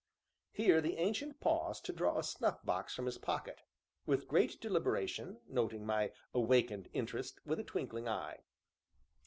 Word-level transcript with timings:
Here 0.51 0.81
the 0.81 0.97
Ancient 0.97 1.39
paused 1.39 1.85
to 1.85 1.93
draw 1.93 2.17
a 2.17 2.23
snuff 2.23 2.65
box 2.65 2.95
from 2.95 3.05
his 3.05 3.19
pocket, 3.19 3.61
with 4.07 4.27
great 4.27 4.59
deliberation, 4.59 5.41
noting 5.47 5.85
my 5.85 6.11
awakened 6.33 6.89
interest 6.91 7.39
with 7.45 7.59
a 7.59 7.63
twinkling 7.63 8.09
eye. 8.09 8.39